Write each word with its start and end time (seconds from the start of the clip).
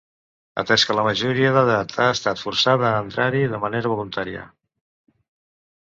Atès 0.61 0.85
que 0.87 0.95
és 0.95 1.01
major 1.07 1.41
d’edat, 1.57 1.93
ha 2.01 2.07
estat 2.15 2.41
forçada 2.45 2.89
a 2.89 3.05
entrar-hi 3.05 3.45
de 3.55 3.63
manera 3.67 3.95
voluntària. 3.95 4.47